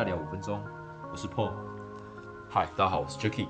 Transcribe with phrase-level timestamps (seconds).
[0.00, 0.58] 再聊五分钟，
[1.12, 1.52] 我是 Paul。
[2.48, 3.46] 嗨，大家好，我是 Jacky。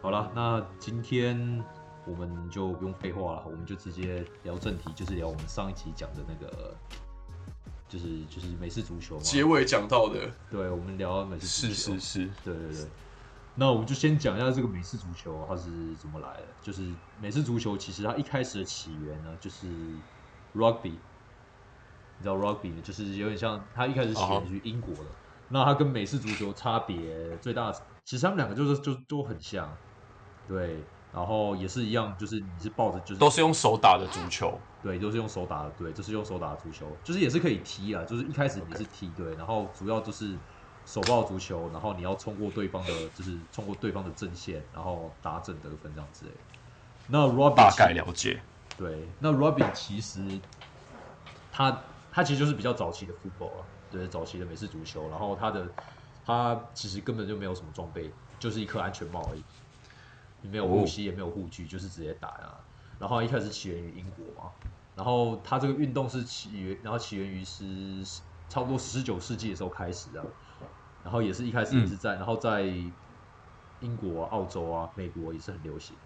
[0.00, 1.64] 好了，那今天
[2.04, 6.76] 我们就不用废话了，我们就直接聊正题，就是聊我们上一集讲的那个，
[7.88, 9.22] 就是就是美式足球嘛。
[9.22, 11.92] 结尾讲到的，对，我们聊美式足球。
[11.92, 12.88] 是是是，对对对。
[13.54, 16.46] 那我们就先讲一下这个美式足球它是怎么来的。
[16.60, 19.68] 就是美式足球其实它一开始的起源呢，就是
[20.56, 20.94] rugby。
[22.18, 25.04] 你知道 rugby 呢，就是有点像它一开始起源于英国的。
[25.52, 27.70] 那它跟美式足球差别最大，
[28.04, 29.70] 其实他们两个就是就都很像，
[30.48, 30.82] 对。
[31.14, 39.34] 然后也是一样，就是你是抱着就是都是用手打的足球，对，都是用手打的，对，就是用手打的足球，就是也是可以踢啊，就是一开始也是踢，对。
[39.34, 40.34] 然后主要就是
[40.86, 46.24] 手抱足球，然后你要冲过对方的，就是冲过对方的阵线，然后打整得分这样子。
[47.08, 48.40] 那 rugby 大概了解，
[48.78, 49.06] 对。
[49.18, 50.40] 那 rugby 其实
[51.52, 51.78] 他
[52.10, 55.08] 他其实就是比较早期的 football 啊，对，早期的美式足球。
[55.10, 55.68] 然后他的
[56.24, 59.44] 他其实根本就没有什么装备，就是一颗安全帽而已。
[60.48, 62.54] 没有护膝，也没有护具，就是直接打呀。
[62.98, 64.50] 然后一开始起源于英国嘛，
[64.96, 68.02] 然后他这个运动是起源，然后起源于是
[68.48, 70.24] 差不多十九世纪的时候开始的。
[71.04, 72.62] 然后也是一开始也是在，然后在
[73.80, 75.96] 英国、澳洲啊、美国也是很流行。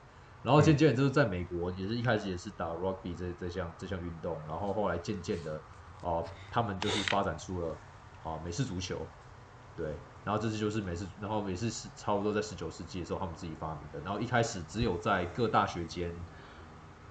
[0.43, 5.61] 然后渐渐就是在美国也是一开始也是打 rugby 这这项这项运动，然后后来渐渐的
[6.03, 7.77] 啊，他们就是发展出了
[8.23, 9.07] 啊美式足球，
[9.75, 9.95] 对。
[10.25, 14.01] 然后这次就是美式，然后也是是差不多在十九世纪的时候他们自己发明的。
[14.01, 16.13] 然后一开始只有在各大学间，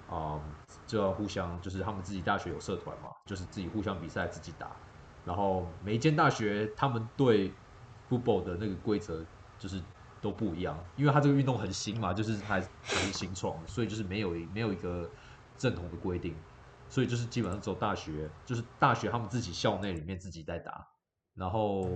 [0.04, 0.38] 啊，
[0.86, 4.76] 就要互相就是他们自己大学有社团嘛，就是自己互相比赛自己打。
[5.24, 7.58] 然后每一间大学他们对
[8.06, 9.26] football 的那个规则
[9.58, 9.82] 就是
[10.20, 15.10] 都不一样，因为它这个运动很新嘛，就是还还是新创，所以就是没有没有一个
[15.56, 16.44] 正统的规定，
[16.88, 20.86] 所以就是基本上只有大学，就是大学他们自己校内里面自己在打。
[21.34, 21.86] 然后，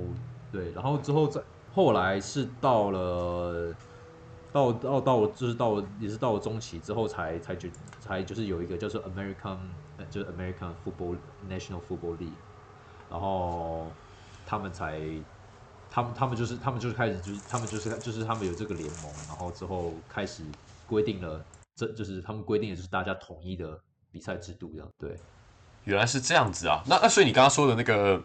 [0.52, 1.40] 对，然后之后再
[1.72, 3.74] 后来是到了，
[4.52, 7.70] 到到到就是到也是到了中期之后才才觉
[8.00, 9.58] 才就是有一个叫做 American
[10.10, 11.16] 就是 American Football
[11.48, 12.32] National Football League，
[13.08, 13.86] 然后
[14.44, 15.00] 他们才
[15.88, 20.44] 他们他们就是他们就是开始就是他们就是就是他们有这个联盟，然后之后开始
[20.86, 21.42] 规定了，
[21.76, 24.88] 这就是他们规定的就是大家统一的比赛制度这样。
[24.98, 25.16] 对，
[25.84, 26.82] 原来是这样子啊。
[26.86, 28.22] 那那所以你刚刚说的那个。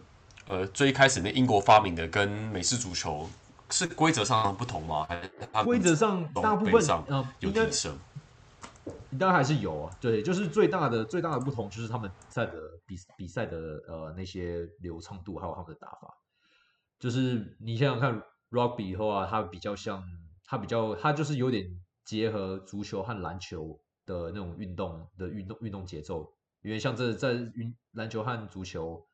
[0.47, 3.27] 呃，最一开始那英国发明的跟美式足球
[3.71, 5.03] 是规则上不同吗？
[5.09, 5.31] 还是
[5.65, 7.03] 规则上大部分上
[7.39, 7.97] 有提升？
[9.17, 9.97] 当然还是有啊。
[9.99, 12.53] 对，就是最大的最大的不同就是他们赛的
[12.85, 13.57] 比比赛的
[13.87, 16.15] 呃那些流畅度，还有他们的打法。
[16.99, 18.21] 就是你想想看
[18.51, 20.03] ，rugby 的话，它比较像，
[20.45, 21.65] 它比较它就是有点
[22.03, 29.05] 结合足球和篮球的那种运动的运动运动节奏，因为像这在运篮球和足球。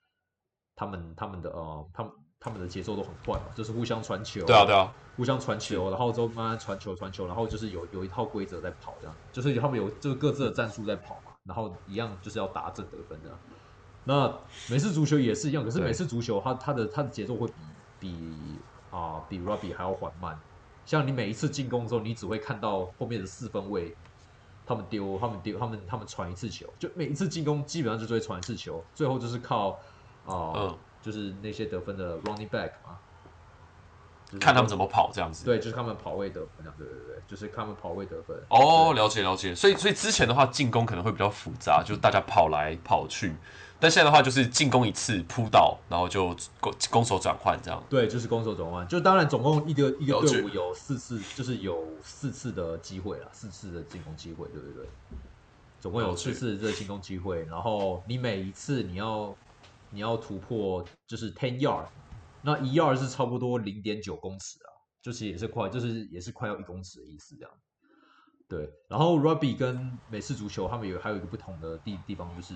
[0.74, 13.38] 他们他们的呃，他们他们的节奏都很快嘛，就是互相传球，对啊对啊，互相传球，然后之后慢慢传球传球，然后就是有有一套规则在跑这样，就是他们有就是各自的战术在跑嘛，然后一样就是要打正得分的。
[14.06, 14.34] 那
[14.72, 17.54] 美式足球也是一样，可是美式足球它它的它的节奏会比
[18.00, 18.58] 比
[18.92, 20.40] 啊比 rugby 还要缓慢，
[20.86, 23.96] 像你每一次进攻之后，你只会看到后面的四分卫
[24.66, 29.80] 他们丢他们丢他们他们传一次球，就每一次进攻基本上就只会传一次球，最后就是靠。
[30.24, 33.00] 哦，就是那些得分的 running back 嘛，
[34.40, 35.44] 看他们怎么跑这样子。
[35.44, 38.38] 对，就是他们跑位得分，对对对，就是他们跑位得分。
[38.50, 39.56] 哦，了解了解。
[39.56, 43.36] 所以所以之前的话进攻可能会比较复杂，就是大家跑来跑去。
[43.82, 47.84] 但现在的话就是进攻一次扑倒，然后就攻攻守转换这样。
[47.90, 48.88] 对，就是攻守转换。
[48.88, 54.88] 就当然总共一个一个队伍有四次，就是有四次的机会了，四次的进攻机会，对不对？
[55.82, 59.36] 总共有四次这个进攻机会，然后你每一次你要。
[59.94, 61.86] 你要突破就是 ten yard，
[62.44, 67.52] 那一 yard 是差不多零点九公尺啊，就是也是快，就是也是快要一公尺的意思这样。
[68.48, 72.54] 对，然后 rugby 跟美式足球他们有还有一个不同的地地方，就是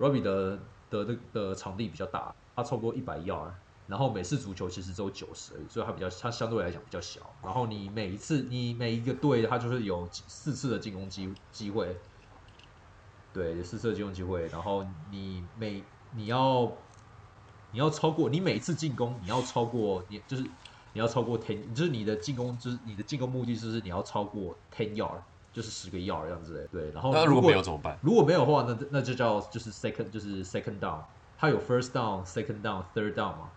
[0.00, 0.58] rugby 的
[0.88, 3.52] 的的的场地比较大，它超过一百 yard，
[3.86, 7.20] 然后美式足球其实只有九十而已，所以它比较它相对来讲比较小。
[7.42, 11.96] 然后你每一次你每一个队它就是有四次的进攻机机会，
[13.32, 16.72] 对，有四次的进攻机会，然后你每你要，
[17.72, 20.42] 你要超过你每次进攻，你要超过你就是
[20.92, 25.20] 你要超过 ten，就是你的进攻就是你的进攻目的就是你要超过 ten yard，
[25.52, 26.66] 就是十个 yard 这样子的。
[26.68, 27.98] 对，然后那如果没有怎么办？
[28.02, 31.00] 如果没有的话，那那就叫就是 second 就是 second down，
[31.38, 33.50] 它有 first down，second down，third down 嘛，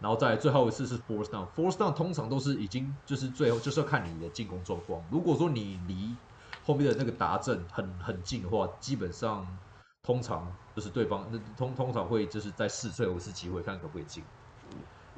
[0.00, 5.02] 然后再最后一次是 fourth down，fourth down 通常都是已经就是最后就是要看你的进攻状况。
[5.10, 6.14] 如果说你离
[6.64, 9.46] 后面的那个达阵很很近的话，基本上。
[10.02, 14.24] 通常就是对方那通通常会就是在试最后一次机会看可不可以进，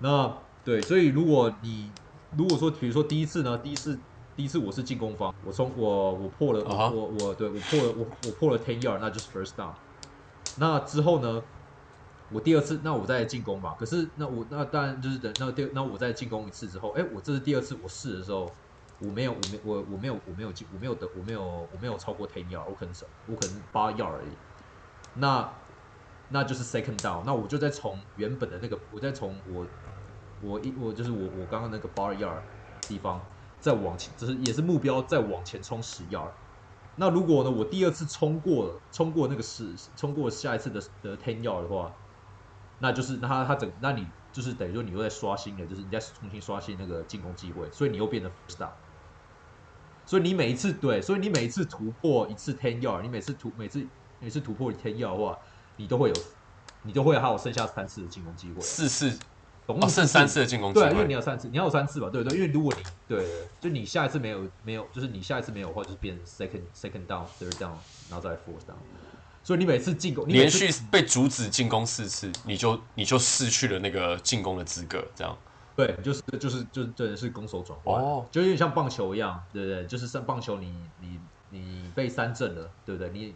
[0.01, 0.31] 那
[0.65, 1.89] 对，所以如果你
[2.37, 3.97] 如果说比如说第一次呢，第一次
[4.37, 9.73] 第一次我是进攻方，我从我我破了我、我我对我破了我我破了 ten yard，那就是 first down。
[10.56, 11.43] 那之后呢，
[12.31, 18.50] 我第二次那我再进攻嘛，可是那我那当然就是等那第那我再进攻一次之后，哎，我这是第二次我试的时候。
[19.05, 24.29] 我没有，我没我我没有我没有进，我没有得，我没有我没有超过 ten yard，我可能是我可能八 yard 而已。
[25.14, 25.52] 那
[26.29, 29.67] 那就是 second down，那我就再从原本的那个，我再从我
[30.40, 32.43] 我一我就是我我刚刚那个 bar yard
[32.82, 33.20] 地方
[33.62, 36.29] 再往前，就是也是目标再往前冲十 yard。
[36.97, 41.91] 那如果呢，我第二次冲过了，冲过那个十，冲过下一次的的 ten yard 的话，
[42.81, 48.73] 那就是那他他整，那你就是等于说你又在刷新了，就是你再重新刷新那个进攻机会，所以你又变得 stop。
[50.05, 53.87] 所以你每一次对，所以你每一次突破一次 ten yard，你每次突每次
[54.19, 55.38] 每次突破 ten yard 的话，
[55.76, 56.15] 你都会有，
[56.82, 59.17] 你都会还有剩下三次的进攻机会，四次
[59.67, 61.12] 总共哦，剩三次的进攻机对，因为你会。
[61.14, 62.37] 有三次，你要有三次吧，对不对？
[62.38, 63.25] 因为如果你对，
[63.61, 67.73] 就你下一次没有没有，就是你下一次没有的话，就是变成 second second down third down，
[68.11, 68.76] 然后再 fourth down。
[69.44, 75.37] 所以你每次进攻，连续被阻止进攻四次，你就你就失去了那个进攻的资格，这样。
[75.75, 79.87] 对，就是就是就是真的是攻守转换，哦就有点像棒球一样，对不对？
[79.87, 81.19] 就是像棒球你，你
[81.50, 83.11] 你被三振了，对不对？
[83.11, 83.35] 你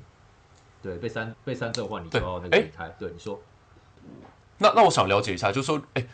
[0.83, 2.89] 对被三被三振的话，你就要那个哎离开。
[2.99, 3.41] 对，你说
[4.59, 6.07] 那那我想了解一下，就是说，哎、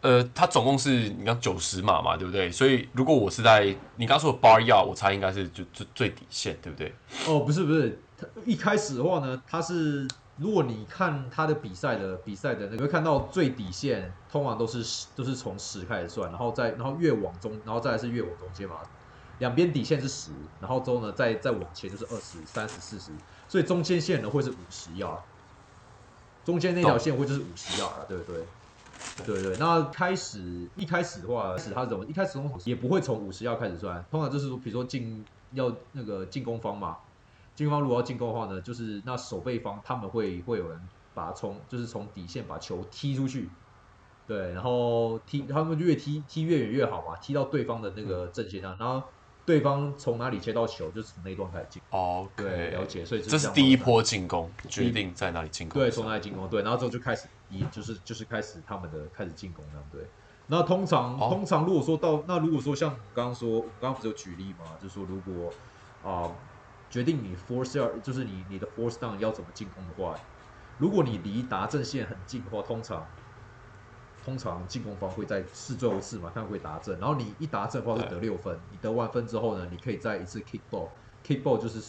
[0.00, 2.50] 呃，它总共是你看九十码嘛，对不对？
[2.50, 6.92] 所以如果我是在你刚说的 bar yard，我猜应该是就最最底线，对不对？
[7.26, 18.76] 哦，不是不是，它一开始的话呢，他是如果你看他的比赛的比赛的那个，你会看到最底线通常都是十都是从十开始算，然后再然后越往中，然后再是越往中间嘛，
[19.38, 20.30] 两边底线是十，
[20.60, 23.12] 然后之后呢再再往前就是二十三十四十，
[23.46, 25.16] 所以中间线呢会是五十亚，
[26.44, 28.42] 中间那条线会就是五十亚了，对不对？
[29.26, 36.98] 对对，那开始一开始的话是他怎么一开始从也不会从五十要开始算，通常就是说，比如说进要那个进攻方嘛，
[37.54, 40.80] 进攻方如果要进攻的话呢，就是那守备方他们会会有人
[41.14, 43.50] 把从就是从底线把球踢出去，
[44.26, 49.02] 对，然后踢他们越踢踢越远越好嘛，踢到对方的那个阵线上，然后
[49.44, 51.82] 对方从哪里接到球，就是从那一段开始进。
[51.90, 52.84] 哦，对，了。
[52.84, 55.80] 解，所以这是样第一波进攻，决定在哪里进攻。
[55.80, 56.48] 对，从哪里进攻？
[56.48, 60.02] 对，然后之后就开始一就是就是开始他们的开始进攻这样对。
[60.46, 65.52] 那通常、哦通常如果说到那如果说像刚刚说，我刚刚不是有举例嘛，就是说如果
[66.04, 66.30] 啊、
[66.90, 70.18] 决定你 force 要就是你你的 force down 要怎么进攻的话，
[70.78, 73.06] 如果你离达阵线很近的话，通常
[74.24, 81.80] 通常进攻方会在试最后一次嘛，看会达阵，然后你一达阵的话就得六分，你得完分之后呢，你可以再一次 kick ball，kick ball 就是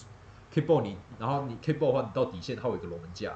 [0.53, 3.33] kick ball 你，然后你 kick ball 的话，你到底线它有一个龙门架，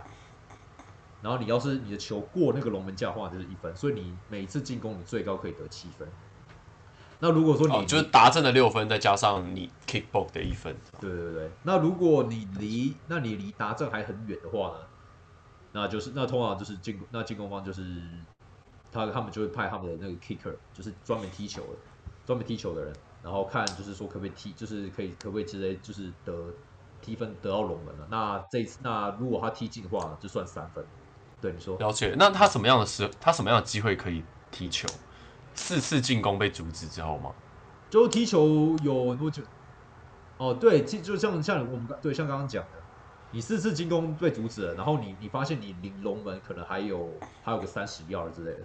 [1.21, 6.07] 然后你要是你的球过那个龙门架的话，就是一分，所以你每一次进攻你最高可以得七分。
[7.19, 10.75] 那如果说你、哦，就是达阵的六分，再加上你 kickball 的一分。
[11.01, 14.83] 对对对，那如果你离那你离达阵还很远的话呢，
[15.71, 17.81] 那就是那通常就是进那进攻方就是
[18.97, 21.69] 他他们就会派他们的那个 kicker，就是专门踢球的
[22.25, 26.33] 专门踢球的人，然后看就是说可不可以踢，就是可以可不可以直接就是得
[27.01, 28.07] 踢分得到龙门了。
[28.09, 30.85] 那这一次那如果他踢进的话，就算三分。
[31.39, 32.15] 对你说，了解。
[32.17, 34.87] 那他什么样的时，他什么样的机会可以踢球？
[35.53, 37.31] 四次进攻被阻止之后吗？
[37.91, 39.43] 就踢球有多久？
[40.37, 42.69] 哦，对，就就像像我们刚对像刚刚讲的，
[43.31, 47.11] 你四次进攻被阻止了，然后你你发现你离龙门可能还有
[47.43, 48.63] 还有个三十 yards 之类的，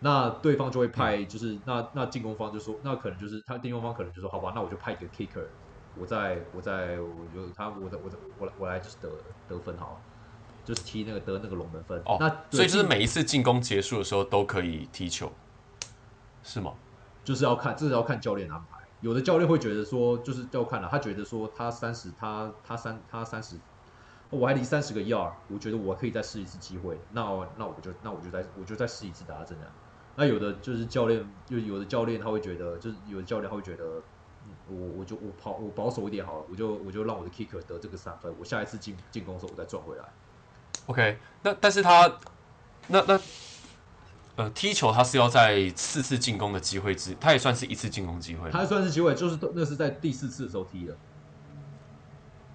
[0.00, 5.46] 那对方就会派就是那那进攻方就说，那可能就是他进攻方可能就说，好吧，那我就派一个 kicker，
[5.98, 9.08] 我在我在我就他我的我的我来我来就是得
[9.48, 9.98] 得分好了，
[10.64, 11.98] 就是踢那个得那个龙门分。
[12.04, 15.32] 哦，那所以就是每一次进攻结束的时候都可以踢球，
[16.42, 16.74] 是吗？
[17.24, 18.66] 就是要看，这是要看教练安排。
[19.00, 23.56] 有的教练会觉得说，就是要看了，他觉得说他三十，他他三他三十，
[24.30, 29.64] 我还离三十个 yard，我觉得我可以再试一次机会，那我那我就那我就再我就再试一次打这样。
[30.16, 33.84] 那有的就是教练，就有的教练他会觉得，就是有的教练他会觉得，
[34.46, 40.04] 嗯我我就我跑我保守一点好了，我就我就让我的 kicker 得这个三分，我下一次进进攻的时候我再赚回来。
[40.86, 42.18] OK，那但是他
[42.88, 43.20] 那那
[44.36, 50.96] 呃踢球他是要在四次进攻的机会之，他也算是一次进攻机会吗他算是机会，就是那是在第四次的时候踢的。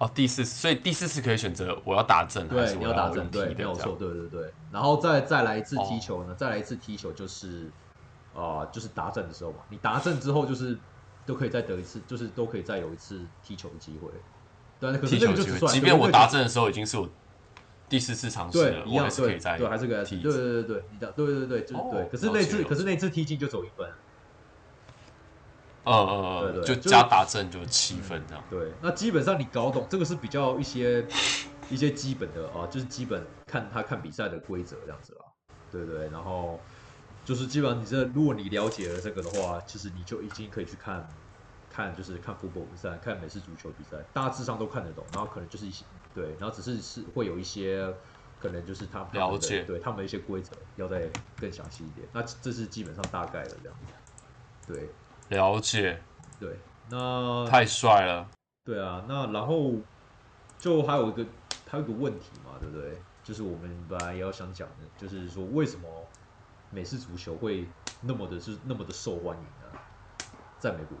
[0.00, 4.50] 哦，第四次，所以第四次可以选择我要打正还对，是我你要打正，踢对，的没有错，对对对。
[4.72, 7.70] 然后再再来一次哦踢球呢，再来一次踢球就是，
[8.34, 9.58] 啊、就是打正的时候嘛。
[9.68, 10.74] 你打正之后就是
[11.26, 14.08] 都可以再得一次，就是都可以再有一次踢球的机会。
[14.80, 17.06] 对，可是那个就只算，即便我打正的时候已经是我
[17.86, 20.42] 第四次尝试了，，一样我还是可以再对，还是可以踢对对。
[20.42, 22.00] 对对，你的对对对，就是对。
[22.00, 23.86] 哦可是那次可是那次踢进就走一分，
[25.84, 28.44] 嗯嗯嗯，对对就是加打正就七分这样。
[28.50, 31.06] 对，那基本上你搞懂这个是比较一些
[31.70, 35.24] 一些基本的啊，就是基本看他看比赛的规则这样子啦，
[35.70, 36.60] 对对，然后
[37.24, 41.08] 就是基本上你这如果你了解了这个的话，其实你就已经可以去看
[41.68, 47.90] 看就是看 football 比赛，看美式足球比赛，大致上都看得懂，然后可能就是一些对，然后只是是会有一些
[48.38, 49.64] 可能就是他他们的了解。
[49.64, 53.94] 对他们的一些规则要再更详细一点，那这是基本上大概的这样子，
[54.66, 54.94] 对
[55.30, 56.00] 了解，
[56.38, 56.56] 对，
[56.90, 58.28] 那太帅了。
[58.64, 59.72] 对啊，那然后
[60.58, 61.24] 就还有一个
[61.68, 63.00] 还有一个问题嘛，对不对？
[63.22, 65.88] 就是我们本来也要想讲的，就是说为什么
[66.70, 67.66] 美式足球会
[68.00, 69.80] 那么的是那么的受欢迎呢？
[70.58, 70.96] 在美国，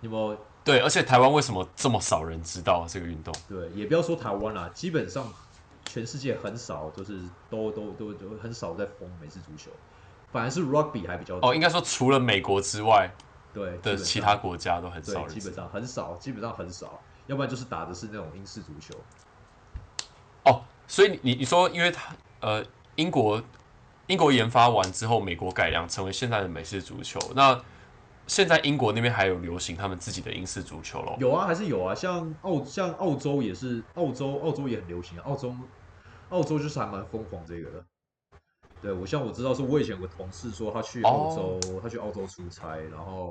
[0.00, 3.34] 有没有对，而且台湾为什么这么少人知道这个运动？
[3.48, 3.68] 对？
[3.70, 5.30] 也不要说台湾啦，基本上
[5.84, 7.20] 全世界很少，就是
[7.50, 9.70] 都都都都很少在疯美式足球，
[10.30, 13.10] 反而是 rugby 还比较多哦，应该说除了美国之外
[13.52, 15.26] 对基的其他国家都很少。
[15.26, 18.94] 基本上很少，基本上很少，要不然就是打的是那种英式足球。
[20.44, 22.64] 哦，所以你你你说，因为他呃，
[22.96, 23.42] 英国
[24.06, 27.58] 英国研发完之后，美国改良成为现在的美式足球，那
[28.26, 31.16] 现在英国那边还有流行他们自己的英式足球咯。
[31.18, 35.54] 有啊，还是有啊，像澳像澳洲也是，澳洲澳洲也很流行啊，澳洲
[36.28, 37.84] 澳洲就是还蛮疯狂这个的。
[38.80, 43.30] 对我像我知道是，我以前有个同事说他去澳洲，他去澳洲出差，然后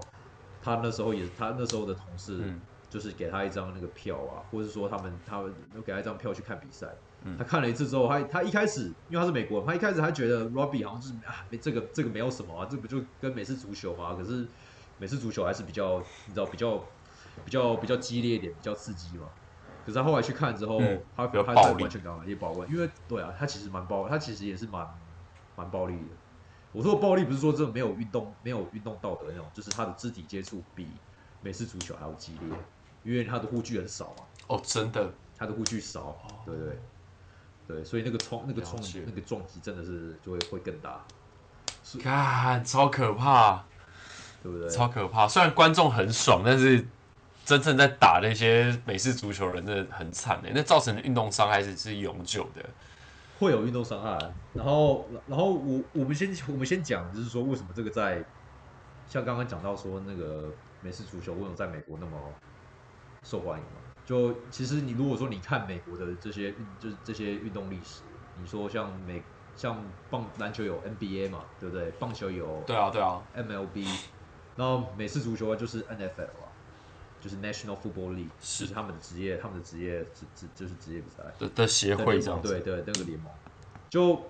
[0.62, 6.88] 他那时候也他那时候的同事嗯就是给他一张那个票啊，或者是说他们他们都给他一张票去看比赛。
[7.24, 14.14] 嗯他看了一次之后，他他一开始因为他是美国人，他一开始他觉得 rugby 好像就是啊，没这个这个没有什么啊，这不就跟美式足球嘛？
[14.16, 14.48] 可是
[14.98, 16.78] 美式足球还是比较你知道比较
[17.44, 19.28] 比较比较激烈一点，比较刺激嘛。
[19.86, 24.88] 可是他后来去看之后，嗯他他完全刚刚也保温，因为对啊，他其实蛮暴，他其实也是蛮
[25.58, 26.16] 蛮暴力的。
[26.72, 30.88] 我说的暴力不是说真的没有运动没有运动道德那种，就是他的肢体接触比
[31.42, 32.58] 美式足球还要激烈，
[33.04, 34.24] 因为他的护具很少嘛。
[34.48, 36.80] 哦，真的他的护具少，对不对？
[37.68, 41.04] 对，所以那个冲那个冲那个撞击真的是就会会更大，
[42.02, 43.66] 看超可怕，
[44.42, 44.70] 对不对？
[44.70, 45.28] 超可怕。
[45.28, 46.86] 虽然观众很爽，但是
[47.44, 52.64] 真正在打那些美式足球人真的很惨的，那造成的运动伤害是是永久的。
[53.40, 54.18] 会有运动伤害。
[54.54, 58.24] 然后，然后我我们先我们先讲，就是说为什么这个在
[59.08, 60.52] 像刚刚讲到说那个
[60.82, 62.18] 美式足球为什么在美国那么
[63.24, 63.82] 受欢迎嘛？
[64.06, 68.04] 就其实你如果说你看美国的这些运就是这些运动历史，
[68.40, 69.22] 你说像美
[69.56, 71.92] 像棒篮球有 NBA 嘛，对不对？
[72.00, 73.86] 棒球有对啊，对啊，MLB，
[74.56, 76.47] 然后美式足球就是 NFL 啊，
[77.20, 82.50] 就是 National Football League，是就是他们的职业，他们的职业职职就是职业比赛的的协会这样子。
[82.50, 83.32] 对对，那个联盟。
[83.90, 84.22] 就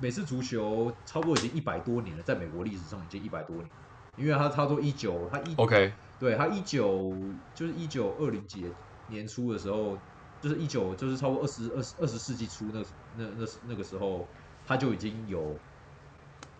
[0.00, 3.72] 美式足球差不多已经一百多年了，在美国历史上已经一百多年了，
[4.16, 7.14] 因为他差不多一九，他一 OK，对他一九
[7.54, 8.64] 就是一九二零几
[9.08, 9.98] 年初的时候，
[10.40, 12.80] 就是一九就是超过二十二十二十世纪初那
[13.16, 14.26] 那那那个时候，
[14.66, 15.54] 他就已经有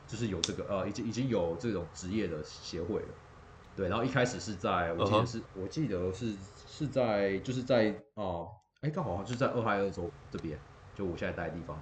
[0.07, 3.09] 就是有这个呃，已经已经有这种职业的协会了。
[3.75, 6.33] 对，然后一开始是在我记得是我记得是
[6.67, 8.49] 是在就是在哦，
[8.81, 10.59] 哎、刚好就是在俄亥俄州这边，
[10.95, 11.81] 就我现在待的地方。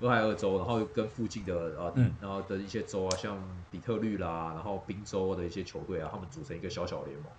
[0.00, 7.32] 俄亥俄州，然后跟附近的呃，嗯然后的一些州啊，像底特律啦，然后宾州的一些球队啊，他们组成一个小小联盟。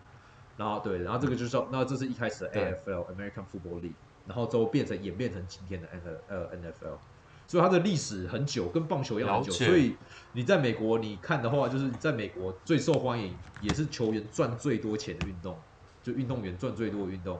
[0.55, 3.93] 然后对，然后这个就是说，那这是一开始的对 AFL American Football League，
[4.25, 6.99] 然后之后变成演变成今天的 N 呃 NFL，
[7.47, 9.51] 所以它的历史很久，跟棒球一样很久。
[9.51, 9.95] 所以
[10.33, 15.57] 你在美国你看的话，就是在美国最受欢迎，也是球员赚最多钱的运动，
[16.03, 17.39] 就运动员赚最多的运动，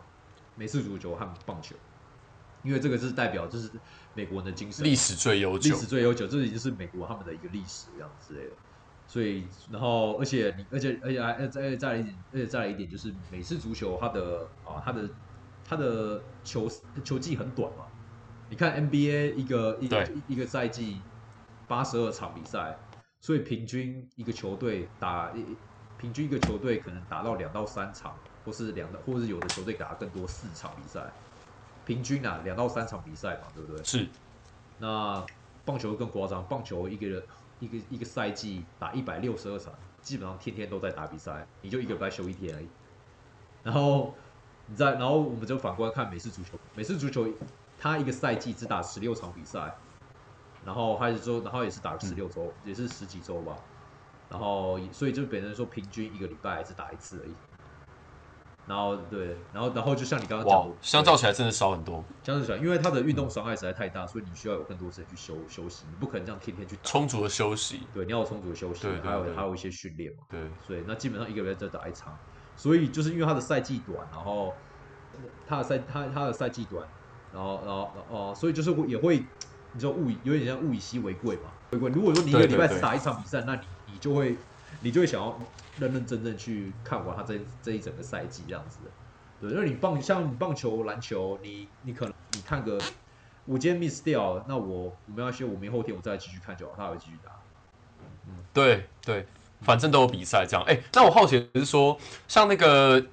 [0.55, 1.75] 美式足球和棒球，
[2.63, 3.69] 因为这个是代表就是
[4.13, 5.75] 美国人的精神，历史最悠久历。
[5.81, 8.51] 史最悠久，这已经是美国他们的一个历史这样之类的。
[9.09, 15.09] 所以，然后，而且你，而且，而且还，而且再来一点，而且再来一点，就是美式足球它的啊，它的
[15.65, 16.69] 它的球
[17.03, 17.85] 球技很短嘛。
[18.49, 21.01] 你看 NBA 一个一个一个赛季
[21.67, 22.77] 八十二场比赛，
[23.19, 25.43] 所以平均一个球队打一
[25.97, 31.11] 平均一个球队可能打到两到三场，或是两到，或是有的球队打更多四场比赛，
[31.85, 33.83] 平均啊两到三场比赛嘛，对不对？
[33.83, 34.07] 是
[34.79, 35.25] 那
[35.65, 37.21] 棒球更夸张，棒球一个人
[37.59, 42.67] 一个一个赛季打一百六十二场，基本上天天都在打比赛，你就一个礼拜休一天而已。
[43.63, 44.15] 然后
[44.67, 47.27] 你再，然后我们就反观看美式足球，美式足球
[47.77, 49.75] 它一个赛季只打十六场比赛，
[50.65, 53.55] 然后还是说，然后也是打十六周，也是十几周吧。
[54.29, 57.33] 然后所以就变成说，平均一个礼拜只打一次而已。
[58.65, 62.03] 然后对，然后然后就像你刚刚讲的，，相较起来真的少很多。
[62.21, 66.81] 这样子讲，因为他的运动伤害实在太大，所以你需要有更多时间去休休息，你不可能这样天天去打。
[66.83, 70.25] 充足的休息，对，你要有充足的休息，对对还有还有一些训练嘛。
[70.27, 72.17] 对，所以那基本上一个月再打一场，
[72.57, 74.53] 所以就是因为他的赛季短，然后
[75.47, 76.85] 他的赛他他的赛季短，
[77.37, 79.19] 然后然后哦、所以就是会也会，
[79.73, 81.91] 你知道物以有点像物以稀为贵嘛，为贵。
[81.91, 83.61] 如果说你一个礼拜只打一场比赛，那你
[83.93, 84.35] 你就会
[84.81, 85.39] 你就会想要
[85.77, 88.89] 认认真真去看完他这这一整个赛季这样子的。
[89.39, 92.81] 对，因为你棒像你棒球、篮球，你你可能你看个
[93.45, 97.31] 我今天 miss 掉，那我我没关系，我明后天我再继续看就好，他还会继续打。
[98.51, 99.27] 对对，
[99.61, 100.65] 反正都有比赛这样。
[100.65, 101.95] 哎、那我好奇的是说，
[102.27, 103.05] 像那个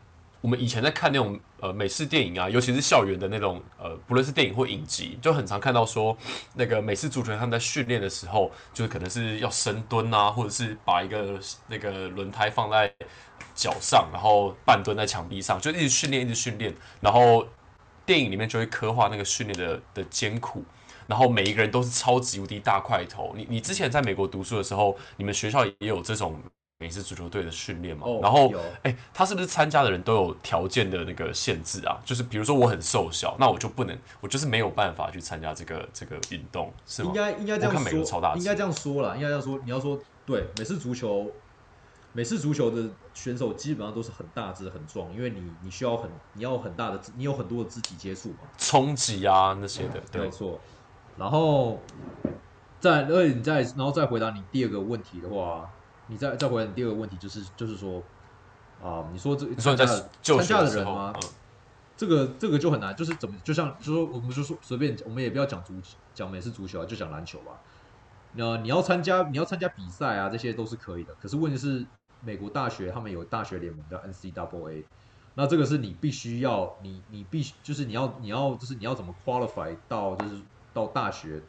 [0.45, 6.15] 我们以前在看那种呃美式电影啊，尤其是校园的那种呃，不论是电影或影集，就很常看到说，
[6.53, 12.93] 那个美式足球员他们在训练的时候，就是可能是要深蹲啊，或者是把一个那个轮胎放在
[13.55, 17.47] 脚上，然后半蹲在墙壁上，就一直训练，一直训练，然后
[18.05, 20.63] 电影里面就会刻画那个训练的的艰苦。
[21.07, 23.33] 然后每一个人都是超级无敌大块头。
[23.35, 26.39] 你你之前在美国读书的时候，你们学校也有这种
[26.85, 28.07] 美式足球队的训练嘛？
[28.07, 31.99] 哦然后有，哎，他是不是参加的人都有条件的那个限制啊？
[32.05, 37.15] 就是比如说我很瘦小，那我就不能，我就是没有办法去参加这个这个运动，是吗应？
[37.15, 39.59] 该应该这样说，超大应该这样说啦，应该这样说。
[39.65, 41.31] 你要说对美式足球，
[42.13, 50.61] 美式足球的选手基本上都是很大只、很壮，因为你你需要很你要有很大的，你有很多的肢体接触嘛，冲击啊那些的，对，没有错。
[51.17, 51.81] 然后
[52.79, 55.71] 再，而且你再然后再回答你第二个问题的话，
[56.09, 58.03] 你再再回来你第二个问题，就是就是说
[58.83, 61.13] 啊、你说这参加的参加的人吗？
[61.17, 61.23] 嗯，
[61.97, 65.73] 这个这个就很难，就是怎么就像就说我们就说随便，我们也不要讲足
[66.13, 67.59] 讲美式足球啊，就讲篮球吧。
[68.33, 71.15] 那你要参加你要参加比赛啊，这些都是可以的。
[71.15, 71.87] 可是问题是，
[72.21, 74.85] 美国大学他们有大学联盟叫 NCAA，
[75.35, 80.37] 那这个是你必须要你你必须就是你要你要就是你要怎么 qualify 到就是
[80.75, 81.41] 到大学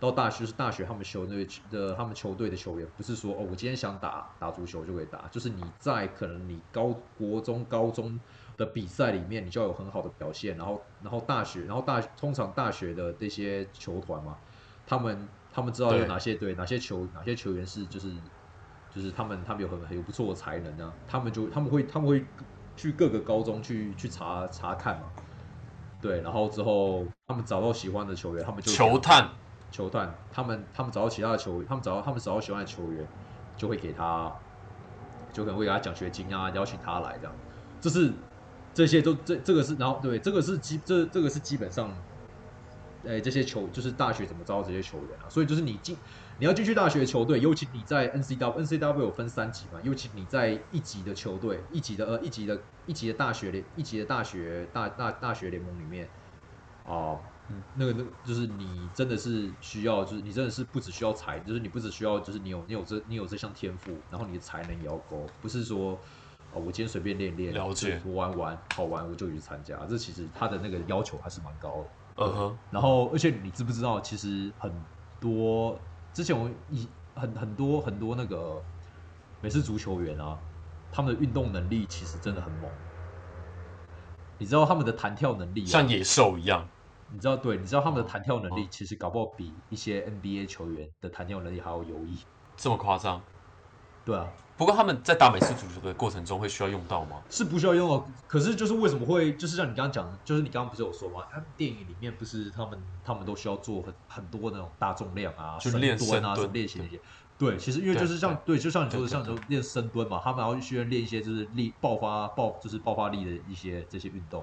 [0.00, 8.18] 到大学是大学他们球队的他们球队的球员，不是说哦我今天想打打足球就可以打，就是你在可能你高国中高中
[8.56, 14.36] 的比赛里面，你就要有很好的表现，然后然后大学然后大通常大学的这些球团嘛，
[14.86, 18.12] 他们他们知道有哪些队哪些球哪些球员是就是
[18.94, 22.24] 就是他们他们有很很有不错的才能啊，他们就他们会他们会
[22.76, 25.10] 去各个高中去去查查看嘛，
[26.00, 29.28] 对，然后之后他们找到喜欢的球员，他们就球探，
[29.70, 33.06] 球探，他们他们找到其他的球，他们找到他们找到喜欢的球员，
[33.56, 34.32] 就会给他，
[35.32, 37.32] 就可能会给他奖学金啊，邀请他来这样，
[37.80, 38.12] 这是
[38.72, 41.90] 这些都这这个是，然后对，这个是基这这个是基本上，
[43.06, 45.96] 哎，这些球就是大学怎么招这些球员啊，所以就是你进
[46.38, 56.08] 你要进去大学球队，尤其你在 N C W N C W 有分三级嘛，尤其你在一级的球队，一级的呃一级的一级的大学联一级的大学大大大学联盟里面，
[56.84, 65.92] 哦、个那个就是你真的是需要，就是你真的是不只需要才，就是你不只需要，就是你有你有这你有这项天赋，然后你的才能也要够，不是说
[66.52, 71.88] 哦我今天随便练练，了解我玩玩好玩我就去参加，这其实他的那个要求还是蛮高的。
[72.20, 74.72] 嗯哼，然后，而且你知不知道，其实很
[75.20, 75.78] 多
[76.12, 78.60] 之前我以很很多很多那个
[79.40, 80.36] 美式足球员啊，
[80.90, 82.68] 他们的运动能力其实真的很猛。
[84.36, 86.66] 你知道他们的弹跳能力、啊，像野兽一样，
[87.12, 92.18] 你知道对，你知道他们的弹跳能力哦其实搞不好比一些 NBA 球员的弹跳能力还要优异。
[92.56, 93.20] 这么夸张？
[94.04, 97.22] 对啊，不过他们在打美式足球的过程中会需要用到吗？
[97.28, 98.06] 是不需要用哦。
[98.26, 101.26] 可是就是为什么会，就是像你刚刚讲的，就是你刚刚不是有说吗？
[101.30, 106.98] 他们电影里面不是他们他们都需要做很很多那种大重量啊，就练深蹲啊，什么练习那些。
[107.36, 114.42] 对，其实因为就是像对，就像你说的，像说练深蹲嘛，他们还要需要练一些就是力爆发爆就是爆发力的一些这些运动，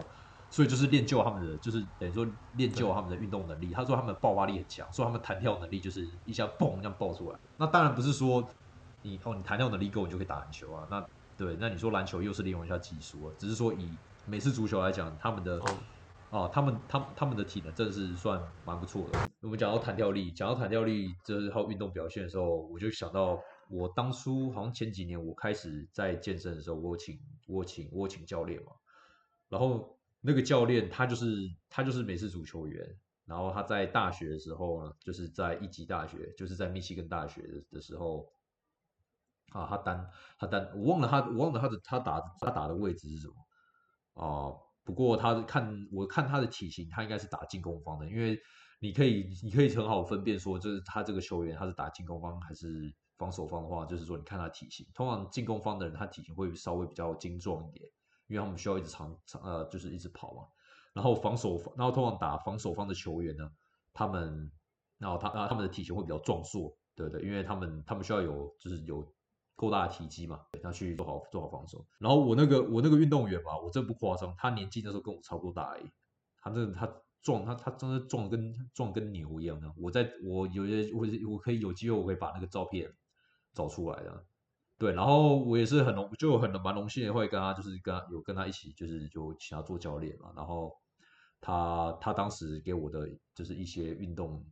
[0.49, 3.71] 所以就是练就他们的就是等于说练就他们的运动能力。
[3.71, 7.39] 他说他们的爆发力很强，所以他们弹跳能力就是一下嘣这样爆出来。
[7.57, 8.47] 那当然不是说
[9.01, 11.05] 你哦你弹跳能力够你就可以打篮球啊，那
[11.37, 13.89] 对，那你说篮球又是利用一下技术啊，只是说以
[14.25, 15.77] 美式足球来讲，他们的嗯
[16.31, 19.19] 哦，他们他们他们的体能真的是算蛮不错的。
[19.41, 28.71] 我们讲到弹跳力，讲到弹跳力，就是还有运动表现的时候，我就想到我当初好像前几年我开始在健身的时候，我请我请我请教练嘛，
[29.49, 29.94] 然后
[30.25, 31.35] 那个教练他就是
[31.69, 32.83] 他就是美式足球员，
[33.25, 38.27] 然后他在大学的时候呢，就是在一级大学，就是在密西根大学的的时候。
[39.51, 43.33] 啊，他单他单，我忘了他，我忘了他的他打他打的位置是什么
[44.15, 44.51] 啊、
[44.83, 48.37] 不过他看我看他的体型，他应该是打进攻方的，因为
[48.81, 52.67] 你可以你可以很好分辨说，就是他这个球员他是打进攻方还是
[53.17, 57.89] 防守方的话，就是说你看他体型，通常进攻方的人他体型会稍微比较精壮一点，
[58.27, 60.43] 因为他们需要一直长长呃，就是一直跑嘛。
[60.93, 63.51] 然后防守方，然后通常打防守方的球员呢，
[63.93, 64.49] 他们，
[64.97, 69.05] 然后他啊他们的体型会比较壮硕，对对，因为他们他们需要有就是有
[69.57, 71.85] 够大的体积嘛，他去做好做好防守。
[71.99, 75.91] 然后我那个我那个运动员嘛，我真不夸张，他年纪那时候跟我差不多大而已，
[76.41, 76.89] 他真的他
[77.21, 79.69] 壮，他他真的壮跟壮跟牛一样的。
[79.75, 82.89] 我在我有些我我可以有机会我可以把那个照片
[83.53, 84.25] 找出来的。
[84.77, 90.75] 对，然后我也是很荣就很蛮荣幸的会跟他就是跟他有跟他一起就是就请他做教练嘛，然后。
[91.41, 94.43] 他他当时给我的就是一些运动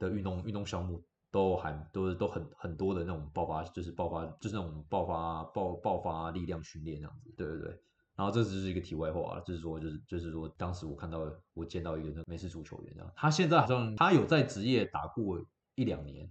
[0.00, 7.80] 的运动运动项目都还都是都很很多的那种爆发，就是爆发就是那种爆发爆爆发力量训练这样子，对对对。
[8.16, 11.20] 然后这只是一个题外话就是说就是就是说当时我看到
[11.54, 15.40] 我见到一个那美式足球员这样，他现在好像他有在职业打过
[15.76, 16.28] 一两年，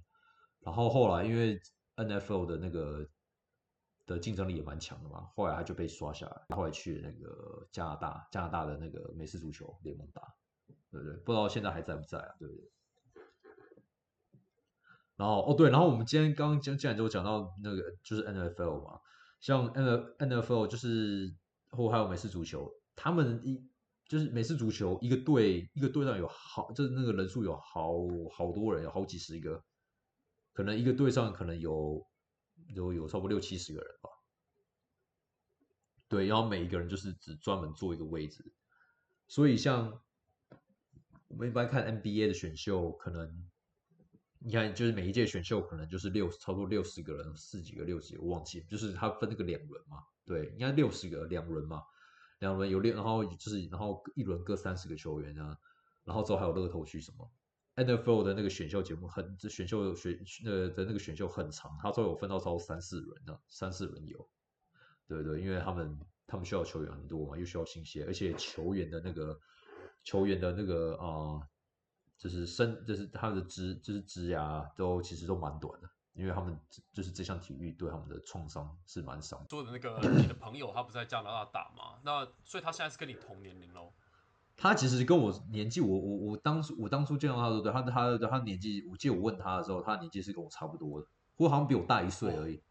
[0.60, 1.58] 然后后来因为
[2.02, 3.08] N F L 的那个。
[4.08, 10.22] 的竞争力也蛮强的嘛，后来他就被刷下来，后来去那个加拿大，加拿大的那个美式足球联盟打，
[10.90, 11.16] 对不对？
[11.18, 12.36] 不知道现在还在不在啊？
[12.40, 12.70] 对不对？
[15.16, 19.00] 然后哦对，然后我们今天刚刚讲，既然就讲到那个就是 N F L 嘛，
[19.40, 21.34] 像 N N F L 就是
[21.70, 23.64] 或还有美式足球，他们一
[24.10, 27.94] 就是美式足球一个队一个队上有好，就是那个人数有好
[28.34, 29.64] 好多人，有好几十个，
[30.54, 32.06] 可能一个队上可能有。
[32.74, 34.10] 有有差不多六七十个人吧，
[36.08, 38.54] 对，然后每一个人就是只专门做一个位置，
[39.28, 40.00] 所以像
[41.28, 43.50] 我们一般看 NBA 的选秀，可能
[44.40, 51.84] 你看就是每一届选秀可能就是六超过六十个人，四几个六几个我忘记，就是他分那个两轮嘛，对，应该六十个两轮嘛，
[52.40, 55.58] 两轮有六，然后就是然后一轮各三十个球员啊，
[56.06, 57.30] 然后之后还有乐透区什么。
[57.76, 64.30] NFL 的那个选秀节目很，这选秀选呃的那个选秀很长，他都有分到超三四轮的，三四轮有，
[65.08, 69.40] 对对，因为他们他们需要球员很多嘛，又需要新鲜，而且球员的那个
[70.04, 71.48] 球员的那个啊，
[72.18, 76.60] 就是生就是他的职就是职涯都其实都蛮短的，因为他们
[76.92, 79.46] 就是这项体育对他们的创伤是蛮伤。
[79.50, 83.94] 说的那个你的朋友他不在加拿大打嘛，那所以他现在是跟你同年龄喽。
[84.58, 92.62] 他其实跟我年纪，我我我当初我当初见到他的时候，对他他他年纪，我记得我问他的时候，他年纪是跟我差不多的，不过好像比我大一岁而已。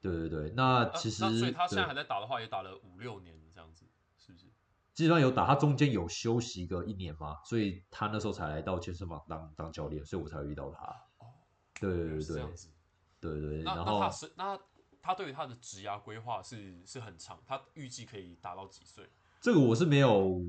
[0.00, 3.86] 对对对，那其实所以他现在还在打的话，也打了五六年这样子，
[4.18, 4.46] 是不是？
[4.94, 10.86] 基本上有打，他中间有休息个一年嘛，所以他那时候才来到健身房当当教练，所以我才遇到他。
[11.18, 11.30] 哦，
[11.80, 12.68] 对对对，这样子，
[13.20, 13.62] 对对。
[13.62, 14.58] 那那他是那
[15.00, 19.08] 他对于他的职涯规划是是很长，他预计可以打到几岁？
[19.40, 20.40] 这个我是没有。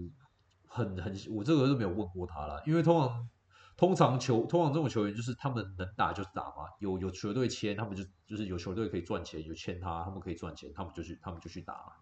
[0.74, 3.30] 很很，我这个是没有问过他了，因为通常
[3.78, 11.96] 通常球通常这种球员就是他们能打就打嘛，有有球队签他们就就是有球队可以赚钱，就签他他们可以赚钱，他们就去他们就去打。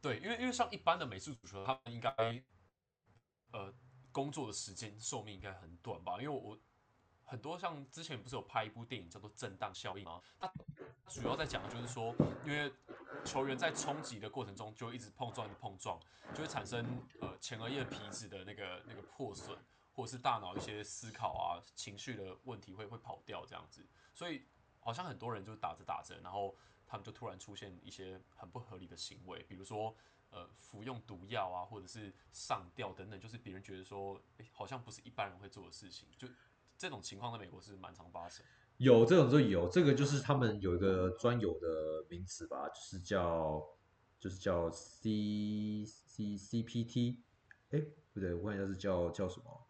[0.00, 2.10] 对，因为因为像一般的美式足球，他们应该
[3.52, 3.72] 呃
[4.12, 6.20] 工作的时间寿命应该很短吧？
[6.20, 6.56] 因为我
[7.26, 10.22] 很多像之前不是有拍一部电影叫做《震荡效应》吗？
[10.38, 10.50] 它
[11.08, 12.72] 主要在讲的就是说，因为
[13.24, 16.00] 球员在冲击的过程中就一直碰撞、碰撞，
[16.32, 16.86] 就会产生
[17.20, 19.58] 呃前额叶皮质的那个那个破损，
[19.92, 23.84] 或者是大脑一些思考啊、情绪的问题会会跑掉这样子。
[24.14, 24.46] 所以
[24.78, 26.54] 好像很多人就打着打着，然后
[26.86, 29.94] 他们就突然出现一些很不合理的行为，比如说
[30.30, 36.08] 呃服用毒药啊，或者是上吊等等，就是别人觉得说，诶好像不是一般人会做的事情。
[36.16, 36.28] 就
[36.78, 38.44] 这种情况在美国是蛮常发生。
[38.78, 43.62] 有这种就有，这个就是他们有一个专有的名词吧，就是叫
[44.20, 47.22] 就是叫 C C C P T，
[47.70, 47.80] 哎，
[48.12, 49.66] 不对，我看一下是叫叫什么，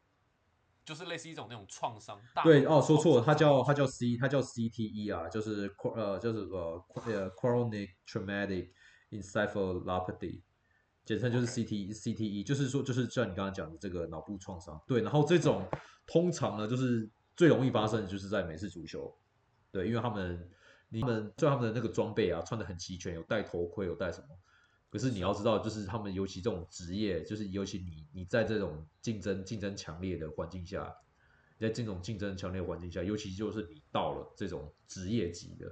[0.85, 2.21] 就是类似一种那种创伤。
[2.43, 8.73] 对哦，说错了，它叫它叫 C，它叫 C T E 啊，就是呃就是呃呃 chronic traumatic
[9.11, 10.43] encephalopathy，
[11.07, 14.79] 简称就是 C T C T E，就是说就是像你刚刚讲的这个脑部创伤。
[14.87, 15.67] 对，然后这种
[16.07, 17.09] 通常呢就是。
[17.37, 19.15] 最容易发生的就是在美式足球，
[19.71, 20.49] 对，因为他们，
[20.89, 24.29] 你们就他们的那个装备啊，穿的很齐全，有戴头盔，有戴什么。
[24.89, 30.91] 可是你要知道，就是他们尤其这种职业，就是尤其你你在这种竞争竞争强烈的环境下，
[31.59, 35.71] 在这种竞争强烈的环境下，尤其就是你到了这种职业级的，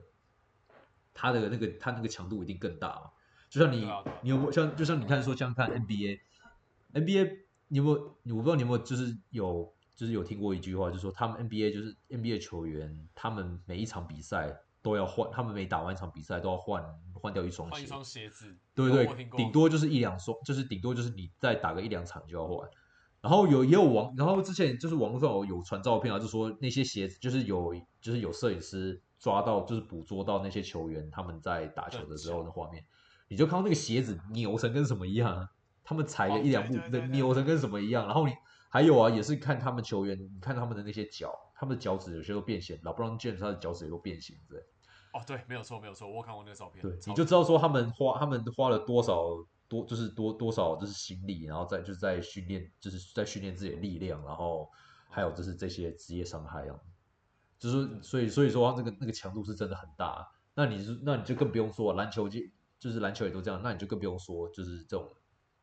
[1.14, 3.10] 他的那个他那个强度一定更大嘛。
[3.54, 3.86] 就像你，
[4.22, 7.38] 你有没有像就像你看说像看 NBA，NBA
[7.68, 8.36] 你有没有？
[8.36, 9.72] 我不知道你有没有就是有。
[9.96, 22.68] 就是有听过一句话，就是说他们 NBA 就是 NBA 球员，他们每一场比赛都要换，他们每打完一场比赛都要换换掉一双鞋，一双鞋子，对对对，顶多就是一两双，就是顶多就是你再打个一两场就要换。
[23.20, 32.84] 然后有也有网，然后之前就是网络上有传照片啊，就说那些鞋子就是有就是有摄影师抓到，就是捕捉到那些球员他们在打球的时候的画面，
[33.28, 35.48] 你就看到那个鞋子扭成跟什么一样啊，
[35.82, 38.34] 他们踩了一两步哦对对对对扭成跟什么一样，然后你
[38.70, 44.60] 还有啊，也是看他们球员，你看他们的那些脚，他们的脚趾有些都变形，老布朗 James 他的脚趾也都变形对。
[45.12, 46.82] 哦，对，没有错，没有错，我看过那个照片。
[46.82, 49.22] 对，你就知道说他们花他们花了多少
[49.68, 54.68] 多就是多多少就是心力，然后在就是在训练，就是在训练自己的力量，然后
[55.08, 56.74] 还有就是这些职业伤害啊，
[57.60, 60.28] 就是所以所以说那个那个强度是真的很大。
[60.56, 62.40] 那你是那你就更不用说篮球界，
[62.84, 65.10] 就是篮球也都这样，那你就更不用说就是这种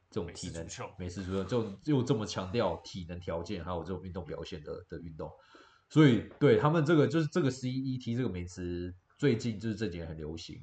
[0.10, 0.66] 这种体能
[0.98, 5.32] 美式足球就又这么强调体能条件，还有这种运动表现的的运动。
[5.88, 10.60] 所以对他们这个就是这个 CET 这个名词，最近就是这几年很流行，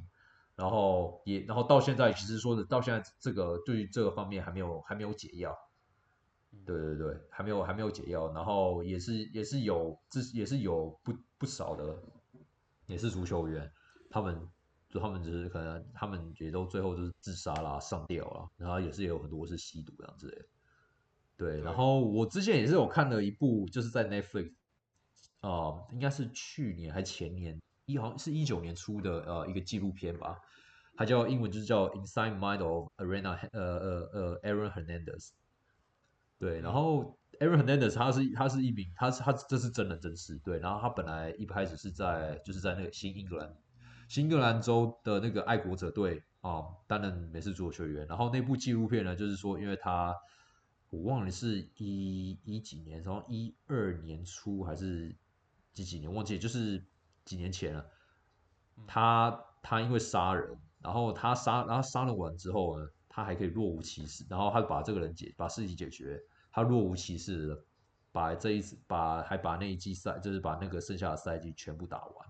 [0.57, 5.57] 然后也然后到现在其实说的到现在这个对于这个方面还没有还没有解药，
[6.66, 12.03] 对对对，还没有还没有解药，然后也是也是有这也是有不不少的
[12.87, 13.71] 也是足球员，
[14.11, 14.37] 他们
[14.88, 20.44] 就他们只是可能他们也都最后就是自杀啦、上吊啦，然后也是有很多是吸毒这样之类的。
[21.37, 24.53] 对，然后我之前也是有看了一部，就是在 Netflix
[25.40, 30.40] 啊、应该是去年还前年，一好像是一九年出的呃一个纪录片吧，
[30.96, 35.29] 它叫英文就是叫《Inside Mind of Arena》呃呃呃 Aaron Hernandez。
[36.40, 43.57] 对，然后 Aaron Hernandez 他是他是一名他是他这是真人真事，对，然后他本来一开始是在就是在那个新英格兰
[44.09, 50.14] 新英格兰州的那个爱国者队啊、担任美式足球球员，然后那部纪录片呢，就是说因为他
[50.88, 55.14] 我忘了是一一几年，然后一二年初还是
[55.75, 56.83] 几几年忘记，就是
[57.25, 57.85] 几年前了。
[58.87, 66.18] 他他因为杀人，然后他杀，然后杀了完之后呢，他还可以若无其事，然后他把这个人解，把事情解决，
[66.51, 67.64] 他若无其事的
[68.11, 72.29] 把这一次把还把那一季赛，就是把那个剩下的赛季全部打完。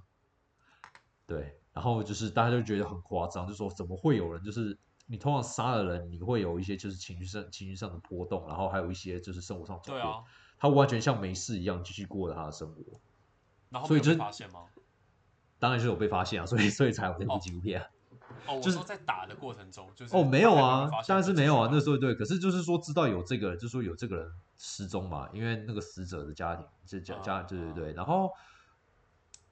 [1.27, 10.05] 对，然后就是大家就觉得很夸张，就说怎么会有人就是你通常杀了人，你会有一些就是情绪上情绪上的波动，然后还有一些就是生活上的转变。
[10.05, 10.25] 对啊，
[10.59, 12.83] 他完全像没事一样继续过着他的生活。
[13.71, 14.63] 然后所以就发现吗？
[15.61, 17.87] 当然是有被发现啊，所以所以才有那部哦纪录片啊。
[18.49, 28.33] 哦， 我就是在打的过程中，就是哦，没有啊当然是没有啊，那时候候对，可是就是说知道有这个，就是说有这个人失踪嘛，因为那个死者的家庭，这家家，啊对对对，然后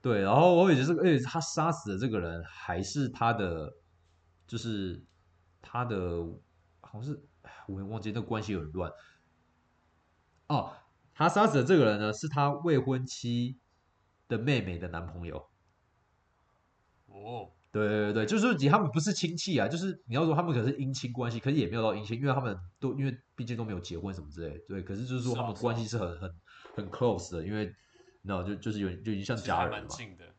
[0.06, 3.74] 对，然后我也就是，而且他杀死的这个人还是他的，
[4.46, 5.04] 就是
[5.60, 5.98] 他的，
[6.80, 8.88] 好像是哎我也忘记那个关系有点乱。
[10.46, 10.72] 哦，
[11.12, 13.58] 他杀死的这个人呢，是他未婚妻
[14.28, 15.38] 的妹妹的男朋友。
[17.08, 26.30] 哦，对对对对，就是说他们不是亲戚啊，就是你要说他们可能是姻亲关系，可是也没有到姻亲，因为他们都因为毕竟都没有结婚什么之类的，对，可是就是说他们关系是很很
[26.76, 27.74] 很 close 的，因为
[28.26, 29.88] 你知道就就是有就已经像家人了嘛，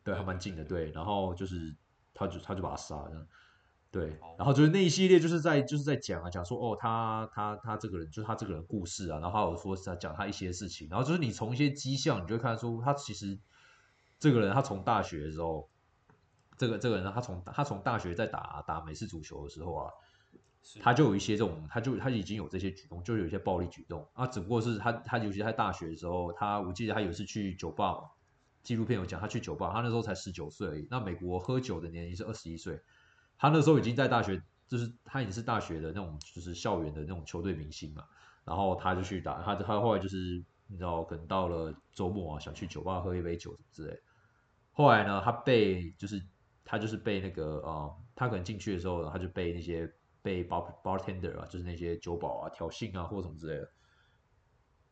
[0.04, 1.74] 对，还蛮近的，对，然后就是
[2.12, 3.26] 他就他就把他杀了，
[3.90, 13.38] 对哦，然后就是那一系列就是在就是在讲啊讲说哦他他他这个人就是他这个人故事啊，然后还有说是在讲他一些事情，然后就是你从一些迹象，你就会看出他其实
[14.18, 15.70] 这个人他从大学的时候。
[16.60, 19.92] 这个这个人，他从他从大学在打打美式足球的时候啊，是
[20.80, 24.26] 他就有一些这种，他就他已经有这些举动，就有一些暴力举动啊。
[24.26, 27.98] 只不过是他他尤其在大学的时候，他我记得他有一次去酒吧，
[28.62, 30.86] 纪录片有讲他去酒吧，他那时候才十九岁而已。
[30.90, 32.80] 那美国喝酒的年龄是二十一岁，
[33.38, 38.04] 他那时候已经在大学，就是他已经是大学的那种就是校园的那种球队明星嘛。
[38.44, 44.00] 然后他就去打，他他后来就是你知道，可能到了周末啊，想去酒吧喝一杯酒什么之类。
[44.72, 46.22] 后来呢，他被就是
[46.64, 49.92] 他就是被那个呃，他可能进去的时候，他就被那些
[50.28, 53.70] 被 bar bartender 啊，就是那些酒保啊挑衅啊或者什么之类的，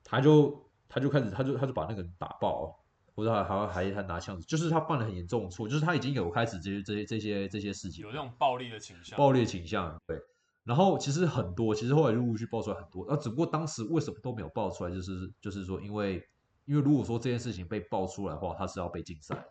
[0.03, 2.83] 他就他就开始他就他就把那个人打爆，
[3.15, 10.19] 或者还还还还拿枪，就是他犯了很严重的错，就是他已经有开始这些这些这些这些事情有这种暴力的倾向，暴力的倾向，对。
[10.65, 16.27] 然后其实很多，其实后来陆陆续爆出来很多，啊，只不过当时为什么都没有爆出来，就是就是说，因为
[16.65, 19.47] 因为如果说这件事情被爆出来的话，他是要被禁赛，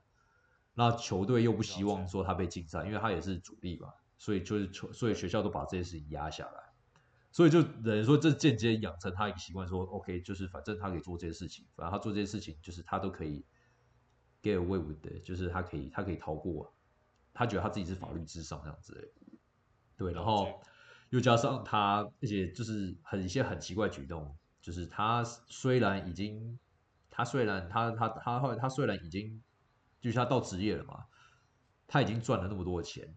[0.74, 6.73] 那球队又不希望说他被禁赛，因为他也是主力嘛，所以就是，所以学校都把这件事情压下来，
[7.32, 13.45] 所以就等于说这间接养成他一个习惯，说 OK，就是反正他可以做这些事情，反正他做这些事情就是他都可以
[14.41, 16.73] get away with 的，就是他可以他可以逃过，
[17.34, 19.13] 他觉得他自己是法律至上这样子，
[19.97, 20.62] 对，然后。
[21.12, 26.60] 又加上他，而且就是很一些很奇怪举动，就是他虽然已经，
[27.12, 29.41] 他虽然他他他后来他虽然已经，
[30.01, 31.06] 就是他到职业了嘛，
[31.88, 33.15] 他已经赚了那么多钱，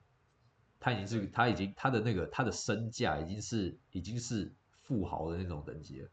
[0.81, 6.09] 他已经是他已经他的那个他的身价已经是已经是富豪的那种等级了。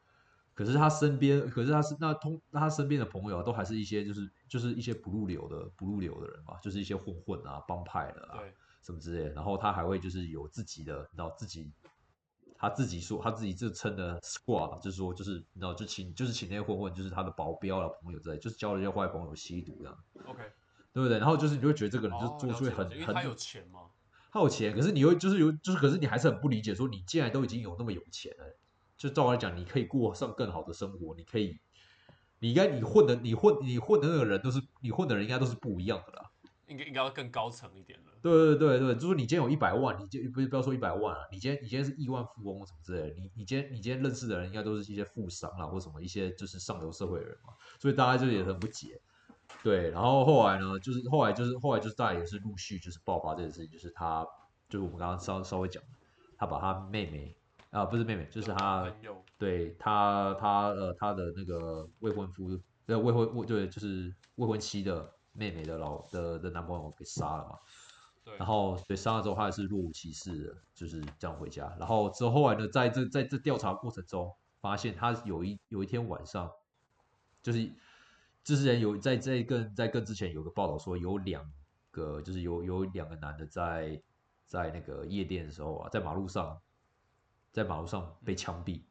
[0.53, 11.71] 可是他身边，可是他是那通那他身边的朋友啊，都还是一些就是就是一些不入流的不入流的人嘛，就是一些混混啊、帮派的啊，对，什么之类的，然后他还会就是有自己的，你知道自己。
[12.57, 20.03] 他自己说，他自己自称的 squad，就是说，就是你知道，就请就是请那些混混，就是他的保镖啊朋友之类，就是交了一些坏朋友吸毒这样。
[20.25, 20.41] OK，
[20.93, 21.19] 对不对？
[21.19, 23.81] 然后就是你就会觉得这个人就哦做出很很有钱嘛，
[24.35, 28.43] 他有钱，可是你又就是有就是，可是你还是很不理解，说你既然都已经有那么有钱了，
[28.97, 31.57] 就照我来讲，你可以过上更好的生活，你可以，
[32.39, 36.29] 你应该你混的你混你混的那个人都是你混的人应该都是不一样的啦。
[36.67, 38.11] 应该应该要更高层一点了。
[38.21, 48.99] 对对对对，就是你今天有一百万，你就不不要说一百万啊，你今天你今天是亿万富翁什么之类的，你你今天你今天认识的人应该都是一些富商啦，或什么一些就是上流社会的人嘛，所以大家就也很不解。
[49.65, 54.23] 对，然后后来呢，就是后来就是后来就是大家也是陆续就是爆发这件事情，就是他
[54.69, 55.89] 就是我们刚刚稍稍微讲的，
[56.37, 57.35] 他把他妹妹
[57.71, 58.93] 啊不是妹妹，就是他
[59.39, 67.57] 对他他呃他的那个未婚夫呃未婚未对就是未婚妻的妹妹的老的的男朋友给杀了嘛。
[68.23, 71.75] 对，然后对杀了之后，他也是若无其事的，就是这样回家。
[71.79, 76.51] 然后之后后来呢，在这在这调查过程中，发现他有一有一天晚上，
[77.41, 77.71] 就是
[78.45, 81.51] 之前有在在更在更之前有个报道说，有两
[81.91, 84.01] 个就是有有两个男的在
[84.45, 86.61] 在那个夜店的时候啊，在马路上
[87.51, 88.83] 在马路上被枪毙，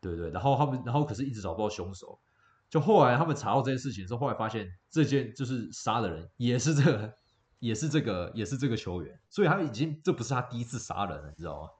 [0.00, 0.30] 对对。
[0.30, 2.20] 然后他们然后可是一直找不到凶手。
[2.68, 7.16] 就后来他们查到这件事情之后，后来发现这件就是杀的人也是这个，
[7.60, 11.70] 也是这个，也是这个球员，所以他已经这不是他第一次杀人了，你知道吗？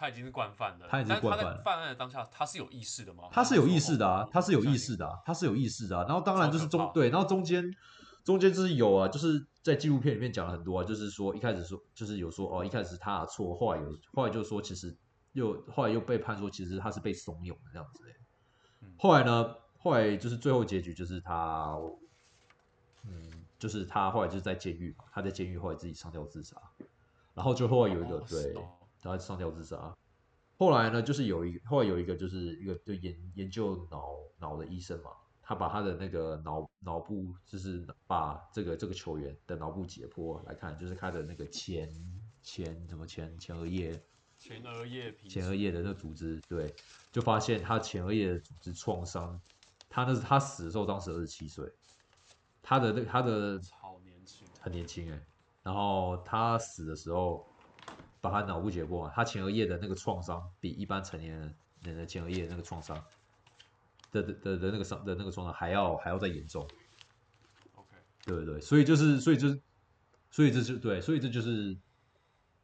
[0.00, 3.24] 他已经是惯犯了，他已经是惯犯犯案的当下，他是有意识的吗？
[3.30, 4.78] 他是有意识的啊，他是有意的。
[4.78, 6.06] 识的啊，他是有意识的啊。
[6.08, 7.62] 然后当然就是中对，然后中间
[8.24, 14.96] 中间就是有啊，就是在纪录片里面讲了很多啊，就是说一开始说就是有说哦，一开始是他的错，后来有后来就说其实
[15.32, 18.10] 又后来又被判说其实他是被怂恿的这样子的。
[18.96, 21.76] 后来呢，后来就是最后结局就是他，
[23.06, 26.56] 嗯，就是他后来就是在监狱嘛，他在监狱后来自己上吊自杀，
[27.34, 28.54] 然后就后来有一个、哦对
[29.02, 29.96] 他上吊自杀。
[30.58, 35.10] 后来呢，就是有一后来有一个就是一个就研研究脑脑的医生嘛，
[35.40, 41.90] 他把他的那个脑脑部就是把这个这个球员的脑部解剖来看，就是他的那个前
[42.42, 43.98] 前什么前前额叶
[44.38, 46.74] 前额叶皮前额叶的那个组织，对，
[47.10, 49.40] 就发现他前额叶的组织创伤，
[49.88, 51.70] 他那是他死的时候当时二十七岁，
[52.62, 55.20] 他的那他的超年轻，很年轻哎，
[55.62, 57.46] 然后他死的时候，
[58.20, 63.02] 把他脑部解剖啊，他前额叶的那个创伤比一般成年人人的前额叶那个创伤
[64.12, 66.62] 的的的的那个伤的那个创伤还要还要再严重
[67.74, 67.88] ，OK，
[68.24, 69.60] 对对对，所以就是所以就是
[70.30, 71.76] 所以这就对，所以这就是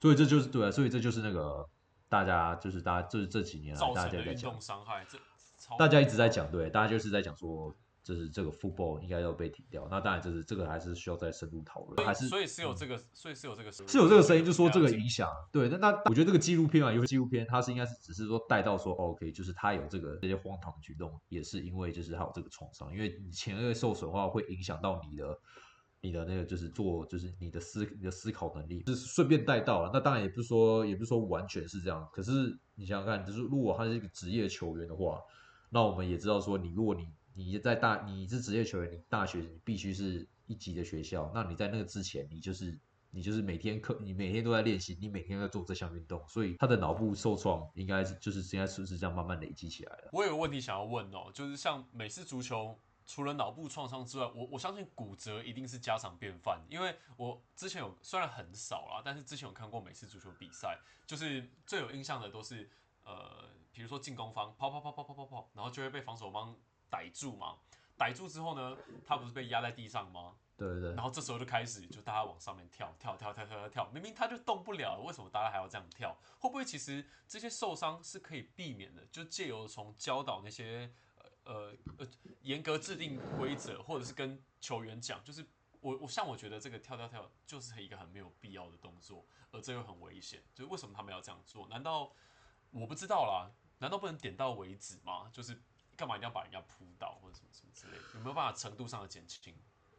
[0.01, 1.69] 所以这就是对啊，所以这就是那个
[2.09, 5.19] 大家就是大家就是这几年来大家在讲运动，伤害，这
[5.79, 7.75] 大家一直在讲对，大家就是在讲说。
[8.07, 15.29] 就是这个 football 应该要被停掉，那当然就是这个还是需要再深入讨论，还是所以是有这个，所以是有这个是有这个声音，就说这个影影响。
[15.51, 25.37] 对，那那我觉得这个纪录片啊，有些纪录片，它是应该是只是说带到说、哦、，OK，就是他有这个这些荒唐的举动，也是因为就是他有这个创伤，因为你前额受损的话，会影响到你的
[26.01, 29.91] 你的那个就是做就是你的思你的思考能力，就是顺便带到了。
[29.93, 35.19] 那当然也不是说也不是说完全是这样，可是你想想看，就是如果他是一个职业球员的话，
[35.71, 42.79] 那我们也知道说，你如果你你在大你是职业球员，你大学你必须是一级的学校，那你在那个之前，你就是
[43.11, 50.09] 你就是每天课，你每天都在练习，你每天在做这项运动，所以他的脑部受创应该是就是应该是不是这样慢慢累积起来的。
[50.13, 62.71] 我有个问题想要问哦，就是像美式足球，除了脑部创伤之外，我我相信骨折一定是家常便饭，因为我之前有虽然很少啦，但是之前有看过美式足球比赛，就是最有印象的都是
[63.05, 66.57] 呃，比如说进攻方跑跑跑跑跑跑跑，然后就会被防守方
[66.91, 67.57] 逮住嘛，
[67.97, 70.35] 逮住之后呢，他不是被压在地上吗？
[70.57, 76.17] 对对对然，后这时候就开始就大家往上面跳跳跳跳跳跳跳，明明他就动不了，为什么大家还要这样跳？
[76.39, 79.05] 会不会其实这些受伤是可以避免的？
[79.13, 82.07] 就借由从教导那些呃呃呃
[82.41, 85.47] 严格制定规则，或者是跟球员讲，就是
[85.81, 90.43] 我我像我觉得这个跳跳跳就是一个很没有必要的动作，而这又很危险。
[90.55, 91.69] 就是为什么他们要这样做？
[91.69, 92.11] 难道
[92.71, 93.53] 我不知道啦？
[93.79, 95.29] 难道不能点到为止吗？
[95.35, 95.61] 就是
[95.97, 98.03] 干嘛一定要把人家扑倒或者什么什么之类的？
[98.15, 99.55] 有没有办法程度上的减轻？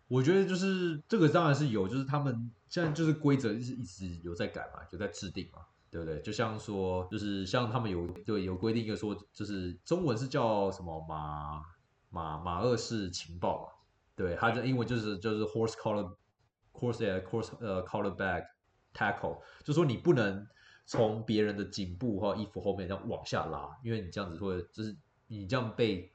[0.08, 6.22] 我觉得就是这个当然是有，就是他们现在就是规则是一直有在改嘛，有在制定嘛，对不对？
[6.22, 11.62] 就像说，就是像他们有对有规定一个说，就是中文是叫什么马
[12.10, 13.70] 马马二式情报嘛，
[14.16, 16.16] 对，它的英文就是就是 horse collar
[16.72, 18.46] horse 呃 horse 呃 collar back
[18.94, 20.48] tackle，就说你不能
[20.86, 24.96] 从别人的颈部或衣服后面这样往下拉，因为你这样子会就是
[25.28, 26.12] 你这样被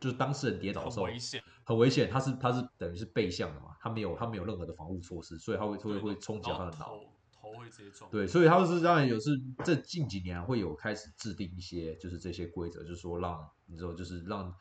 [0.00, 6.86] 就是当事人跌倒的时候很危险，很危险，他是他是等于是背向的嘛，他没有他没有任何的防护措施，所以他会会对会冲击到他的脑。
[6.86, 8.10] 头头会直接撞。
[8.10, 9.30] 对，所以他是当然有是
[9.64, 14.54] 这近几年会有开始制定一些就是这些规则，就是说让你知道就是让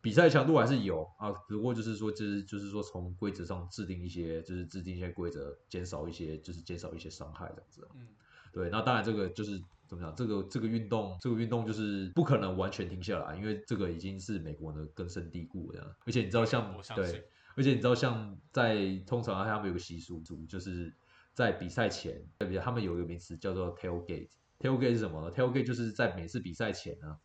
[0.00, 7.88] 比赛强度还是有啊，不过就是说就是就是说从规则上制定一些就是制定一些规则，减少一些就是减少一些伤害这样子。
[7.94, 8.08] 嗯，
[8.52, 17.28] 对，那当然这个就是怎么讲，这个这个运动这个运动就是不可能完全停下来，因为这个已经是美国的根深蒂固了，而且你知道像对。
[17.56, 20.92] 而且你知道，像在通常他们有个习俗，就是
[21.32, 22.58] 在比赛前，对不对？
[22.60, 24.28] 他们有一个名词叫做 tailgate。
[24.58, 27.16] tailgate 是什么呢？tailgate 就是在每次比赛前呢，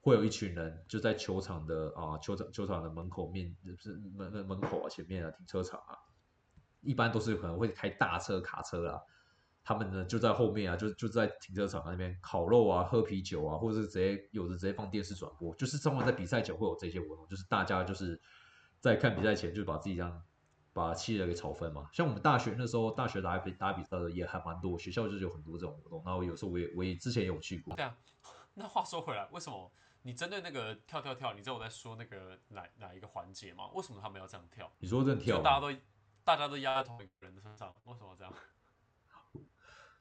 [0.00, 5.94] 会有一群人就在球场的啊球场球场的门口面，就是门门门口啊前面啊停车场啊，
[6.80, 9.00] 一般都是可能会开大车卡车啊。
[9.62, 18.20] 他们呢就在后面啊，就就在停车场那边烤肉啊、喝啤酒啊，或者是直接有的直接放电视转播，就是专门在比赛前会有这些活动，就是大家就是
[18.80, 20.22] 在看比赛前就把自己这样
[20.72, 21.88] 把气热给炒分嘛。
[21.92, 26.02] 像我们大学那时候，大学打比打比赛的也还蛮多，学校就是有很多这种活动。
[26.04, 27.76] 然后有时候我也我也之前也有去过。
[27.76, 27.96] 对啊，
[28.54, 29.70] 那话说回来，为什么
[30.02, 33.68] 你针对那个跳跳跳，你知道我在说那个哪哪一个环节吗？
[33.74, 34.72] 为什么他们要这样跳？
[34.78, 35.72] 你说这跳就，大家都
[36.24, 38.32] 大家都压在同一个人的身上，为什么这样？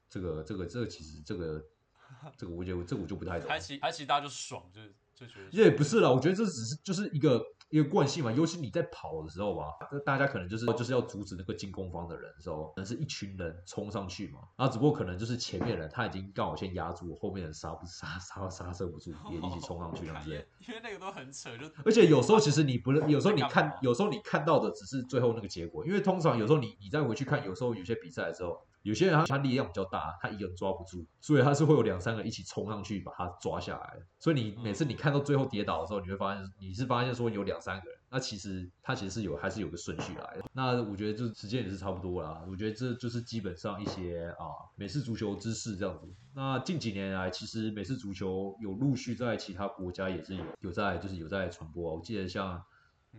[0.09, 1.63] 这个这个这个其实这个
[2.37, 3.49] 这个我觉得这个我就不太懂。
[3.49, 9.65] 还其还其实大家就爽，就是就觉得也不是啦，我觉得这只是就是一个一个惯性嘛，尤其你在跑的时候吧，
[10.05, 20.29] 大家可能就是就是要阻止那个进攻方的人的时候，可能是一群人冲上去嘛，然后只不过可能就是前面人他已经刚好先压住，后面人刹不刹刹刹车不住，也一起冲上去这样子。
[20.67, 33.99] 因为那个都很扯，就 而且有时候其实你不是，有时候你看有时候你看到的只是最后那个结果，因为通常有时候你你再回去看，有时候有些比赛的时候，有些人他他力量比较大，他一个人抓不住，所以他是会有两三个一起冲上去把他抓下来。
[34.17, 40.43] 所以你每次你看到最后跌倒的时候，你会发现你是发现说有两三个人，那其实他其实是有还是有个顺序来的。
[40.53, 46.07] 那我觉得就是时间也是差不多啦，我觉得这就是基本上一些啊美式足球知识这样子。
[46.33, 51.95] 那近几年来，其实美式足球有陆续在其他国家也是有有在就是有在传播。
[51.95, 52.63] 我记得像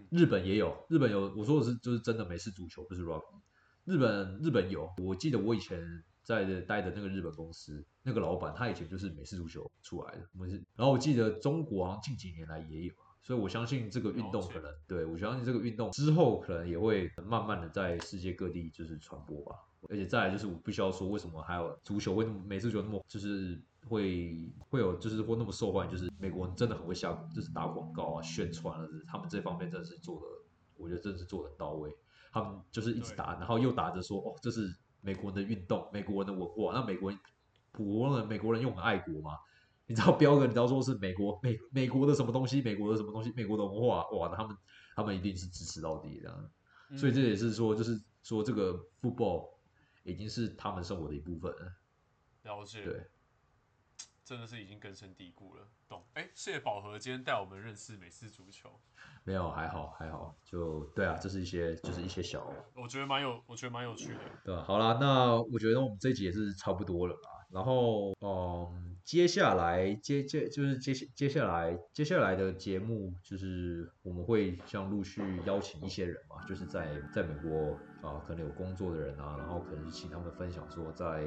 [0.08, 3.40] 日本也有，日本有我说的是就是真的美式足球，不是 rugby。
[3.90, 5.82] 日本日本有，我记得我以前
[6.22, 19.56] 在的待的那个日本公司，那个老板他以前就是美式足球出来的，我们是，然后我记得中国好像近几年来也有，所以我相信这个运动可能对我相信这个运动之后可能也会慢慢的在世界各地就是传播吧。
[19.88, 30.26] 而且再来就是我必须要说，为什么还有足球会那么美式足球那么就是会会有就是会那么受欢迎，就是美国人真的很会下就是打广告啊宣传啊，他们这方面真的是做的，
[30.76, 31.90] 我觉得真的是做的很到位。
[32.30, 36.72] 他们就是一直打，然后又打着说哦，这是美国人的运动，美国人的文化。
[36.72, 37.18] 那美国人
[37.72, 39.32] 普通人美国人又很爱国嘛？
[39.86, 44.56] 你知道标哥，你知道说是美国美美国的什么东西，美国的什么东西，美国的文化，哇，那他们
[44.94, 46.50] 他们一定是支持到底这样。
[46.90, 49.48] 嗯所以这也是说，就是说这个 football
[50.02, 51.72] 已经是他们生活的一部分了。
[52.42, 53.06] 了解，对，
[54.30, 56.04] 真的是已经根深蒂固了，懂？
[56.14, 58.70] 哎，谢谢宝和今天带我们认识美式足球，
[59.24, 64.20] 没有还好还好，就对啊，这是一些就是一些小我觉得蛮有，我觉得蛮有趣的。
[64.44, 64.62] 对吧？
[64.62, 67.44] 好啦，那我觉得我们这一集也是差不多了吧。
[67.50, 77.76] 然后，嗯，接下来接接就是接接下来接下来的节目，就是我们会像陆续邀请一些人嘛，就是在在美国
[78.08, 81.24] 啊，可能有工作的人啊，然后可能是请他们分享说在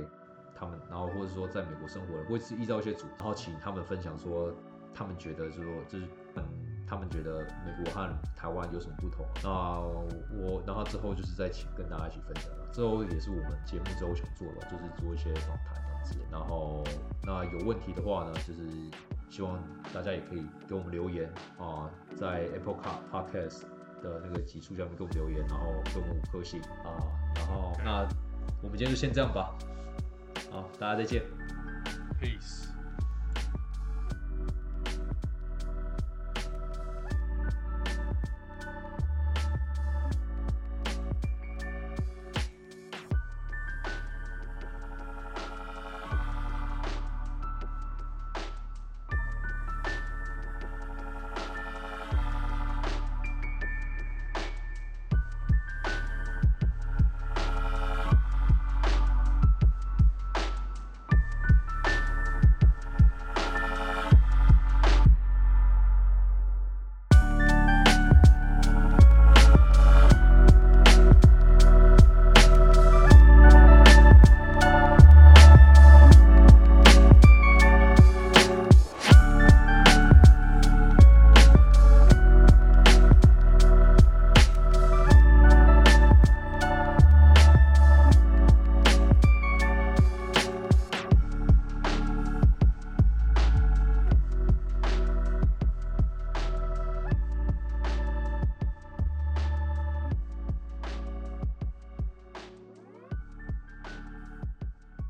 [0.56, 4.54] 他们，然后或者说在美国生活的，会是依照一些主题，然后请他们分享说
[4.94, 6.44] 他们觉得就是说就是嗯。
[6.86, 9.26] 他们觉得美国和台湾有什么不同？
[9.42, 9.50] 那
[10.38, 12.68] 我，然后之后就是再请跟大家一起分享了。
[12.72, 16.20] 之后也是我们节目之后想做的，就是做一些访谈这样子。
[16.30, 16.84] 然后，
[17.24, 18.70] 那有问题的话呢，就是
[19.28, 19.58] 希望
[19.92, 21.28] 大家也可以给我们留言
[21.58, 23.62] 啊，在 Apple Car Podcast
[24.04, 26.94] 的那个集数下面给我们留言，然后给我们五颗星啊。
[27.38, 28.08] 然后，那
[28.62, 29.58] 我们今天就先这样吧。
[30.54, 31.24] 好，大家再见。
[32.22, 32.73] Peace。